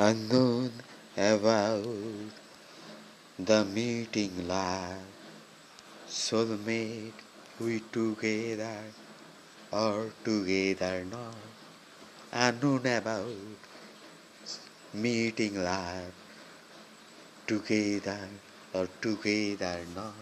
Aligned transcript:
unknown 0.00 0.70
about 1.16 1.82
the 3.36 3.64
meeting 3.64 4.46
life. 4.46 4.94
Soulmate, 6.08 7.24
we 7.58 7.80
together 7.90 8.84
or 9.72 10.12
together 10.22 11.04
not. 11.10 11.34
Unknown 12.32 12.86
about 12.86 13.26
meeting 14.94 15.64
life. 15.64 16.14
Together 17.48 18.28
or 18.72 18.86
together 19.00 19.80
not. 19.96 20.14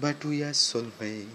But 0.00 0.24
we 0.24 0.42
are 0.42 0.50
soulmate. 0.50 1.28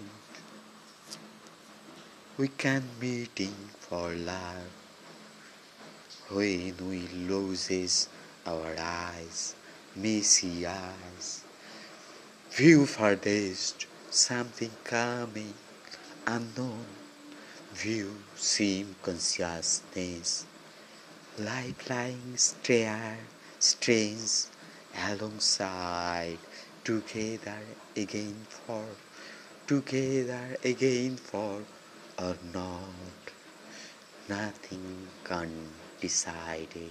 We 2.36 2.48
can 2.48 2.84
meeting 3.00 3.54
for 3.80 4.10
life 4.10 4.81
when 6.32 6.74
we 6.88 7.06
loses 7.28 8.08
our 8.46 8.74
eyes, 8.78 9.54
messy 9.94 10.66
eyes. 10.66 11.44
View 12.50 12.86
farthest, 12.86 13.86
something 14.08 14.70
coming, 14.82 15.52
unknown. 16.26 16.86
View 17.74 18.16
seem 18.34 18.96
consciousness, 19.02 20.46
life 21.38 21.90
lying 21.90 22.36
stare, 22.36 23.18
strange, 23.58 24.46
alongside, 25.06 26.38
together 26.82 27.60
again 27.94 28.46
for, 28.48 28.86
together 29.66 30.56
again 30.64 31.16
for, 31.16 31.60
or 32.18 32.36
not. 32.54 33.22
Nothing 34.28 35.08
undecided. 36.02 36.90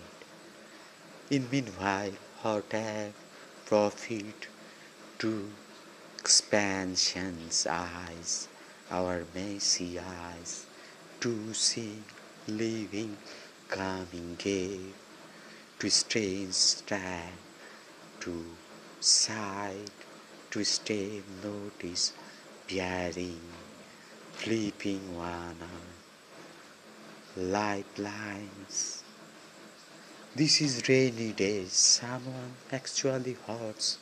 In 1.30 1.50
meanwhile, 1.52 2.14
hot 2.42 2.74
air, 2.74 3.12
profit 3.66 4.48
to 5.20 5.50
expansion's 6.18 7.68
eyes, 7.68 8.48
our 8.90 9.26
messy 9.36 10.00
eyes, 10.00 10.66
to 11.20 11.54
see 11.54 12.04
living, 12.48 13.18
coming 13.68 14.36
gave, 14.38 14.94
to 15.80 15.90
strange 15.90 16.54
stand, 16.54 17.36
to 18.22 18.46
sight, 19.02 19.92
to 20.52 20.64
stay 20.64 21.22
notice, 21.44 22.14
bearing, 22.70 23.42
flipping 24.32 25.18
one 25.18 25.58
light 27.38 27.98
lines. 27.98 29.01
This 30.34 30.62
is 30.62 30.88
rainy 30.88 31.34
days. 31.34 31.74
Someone 31.74 32.54
actually 32.72 33.36
hurts 33.46 33.98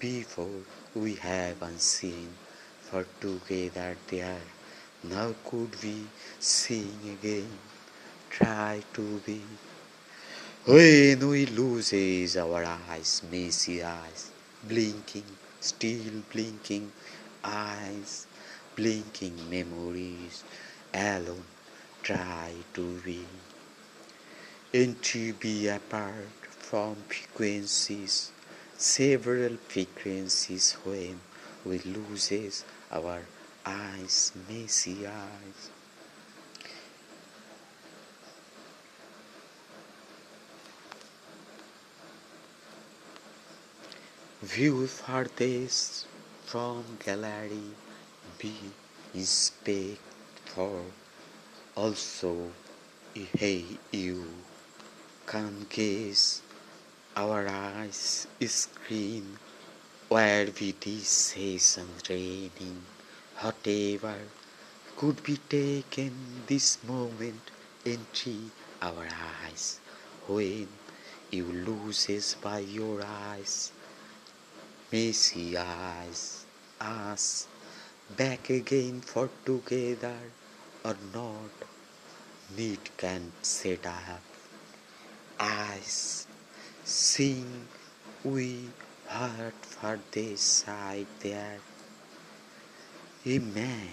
before 0.00 0.62
we 0.92 1.14
have 1.14 1.62
unseen. 1.62 2.34
For 2.80 3.06
together 3.20 3.96
there, 4.08 4.42
now 5.04 5.36
could 5.44 5.80
we 5.80 6.08
sing 6.40 6.98
again? 7.06 7.60
Try 8.28 8.82
to 8.94 9.20
be. 9.24 9.40
When 10.64 11.28
we 11.28 11.46
loses 11.46 12.36
our 12.36 12.64
eyes, 12.64 13.22
messy 13.30 13.80
eyes, 13.84 14.32
blinking, 14.64 15.30
still 15.60 16.24
blinking 16.32 16.90
eyes, 17.44 18.26
blinking 18.74 19.48
memories, 19.48 20.42
alone 20.92 21.44
try 22.02 22.52
to 22.74 23.00
be 23.02 23.24
and 24.74 25.00
to 25.02 25.32
be 25.34 25.66
apart 25.68 26.28
from 26.44 26.94
frequencies, 27.08 28.30
several 28.76 29.56
frequencies 29.56 30.76
when 30.84 31.18
we 31.64 31.78
loses 31.78 32.64
our 32.92 33.22
eyes, 33.64 34.32
messy 34.48 35.06
eyes. 35.06 35.70
View 44.42 44.86
farthest 44.86 46.06
from 46.44 46.84
gallery, 47.04 47.72
be 48.38 48.54
inspect 49.14 49.98
for 50.44 50.82
also 51.74 52.50
hey 53.14 53.64
you 53.90 54.24
can 55.28 55.66
gaze 55.68 56.40
our 57.14 57.46
eyes 57.46 58.26
screen 58.46 59.36
where 60.08 60.48
we 60.58 60.72
decision 60.80 61.88
raining. 62.08 62.80
Whatever 63.40 64.16
could 64.96 65.22
be 65.22 65.36
taken 65.36 66.14
this 66.46 66.78
moment 66.82 67.50
into 67.84 68.50
our 68.80 69.06
eyes. 69.44 69.80
When 70.26 70.68
you 71.30 71.44
loses 71.44 72.34
by 72.40 72.60
your 72.60 73.02
eyes 73.04 73.70
messy 74.90 75.58
eyes 75.58 76.46
us 76.80 77.46
back 78.16 78.48
again 78.48 79.02
for 79.02 79.28
together 79.44 80.20
or 80.82 80.96
not. 81.12 81.52
Need 82.56 82.96
can 82.96 83.32
set 83.42 83.84
up 83.84 84.22
eyes 85.40 86.26
sing 86.84 87.66
we 88.24 88.68
heard 89.06 89.54
for 89.62 90.00
this 90.10 90.40
side 90.40 91.06
there. 91.20 91.58
A 93.24 93.38
man 93.38 93.88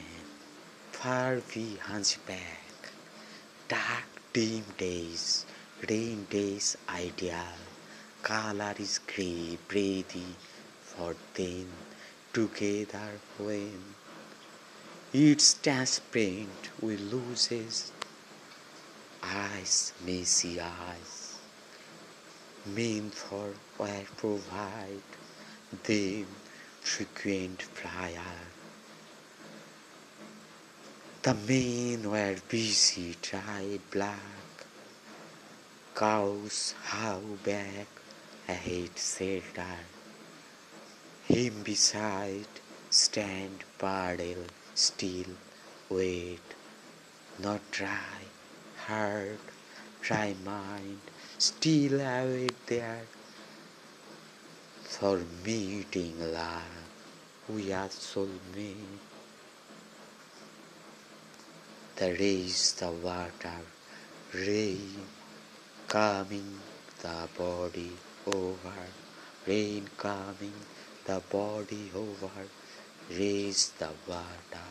far 0.92 1.42
we 1.56 1.76
hunchback 1.76 2.90
dark 3.68 4.08
dim 4.34 4.64
days 4.78 5.46
rain 5.88 6.26
days 6.30 6.78
ideal. 6.90 7.60
Color 8.24 8.74
is 8.80 9.00
grey 9.06 9.58
breathy 9.68 10.36
for 10.82 11.16
then 11.36 11.68
together 12.34 13.12
when. 13.38 13.84
It's 15.14 15.54
transparent 15.54 16.72
we 16.82 16.98
loses 16.98 17.92
eyes 19.24 19.94
messy 20.06 20.60
eyes 20.60 21.25
mean 22.66 23.10
for 23.12 23.54
where 23.78 24.06
provide 24.18 25.02
them 25.84 26.28
frequent 26.82 27.62
flyer. 27.62 28.40
The 31.24 31.34
men 31.34 32.10
were 32.10 32.36
busy 32.50 33.16
tried 33.22 33.82
black 33.92 34.66
cows 35.96 36.76
how 36.84 37.20
back 37.44 37.88
ahead 38.48 38.92
shelter 38.98 39.78
him 41.28 41.64
beside 41.64 42.46
stand 42.90 43.64
paddle 43.80 44.46
still 44.76 45.34
wait 45.90 46.48
not 47.40 47.62
dry 47.72 48.22
hard, 48.86 49.40
dry 50.02 50.36
mind 50.46 51.02
still 51.38 52.00
await 52.00 52.66
there 52.68 53.02
for 54.84 55.20
meeting 55.46 56.16
love 56.32 56.86
we 57.50 57.74
are 57.74 57.90
soulmate 57.90 59.04
the 61.98 62.10
raise 62.20 62.74
the 62.80 62.90
water 62.90 63.60
rain 64.34 65.04
coming 65.90 66.60
the 67.02 67.28
body 67.38 67.92
over 68.28 68.88
rain 69.46 69.90
coming 69.98 70.60
the 71.06 71.22
body 71.30 71.92
over 71.94 72.32
raise 73.12 73.70
the 73.80 73.90
water 74.08 74.70